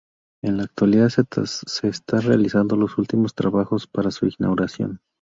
En 0.41 0.57
la 0.57 0.63
actualidad 0.63 1.09
se 1.11 1.87
están 1.87 2.23
realizando 2.23 2.75
los 2.75 2.97
últimos 2.97 3.35
trabajos 3.35 3.85
para 3.85 4.09
su 4.09 4.25
inauguración. 4.25 4.99